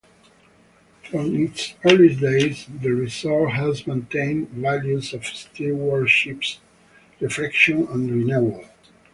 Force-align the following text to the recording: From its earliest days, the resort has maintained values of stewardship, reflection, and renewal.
From 1.03 1.35
its 1.35 1.75
earliest 1.85 2.21
days, 2.21 2.65
the 2.81 2.89
resort 2.89 3.51
has 3.51 3.85
maintained 3.85 4.49
values 4.49 5.13
of 5.13 5.23
stewardship, 5.27 6.41
reflection, 7.21 7.87
and 7.87 8.09
renewal. 8.09 8.65